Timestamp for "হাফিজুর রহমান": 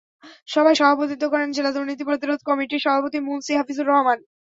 3.55-4.17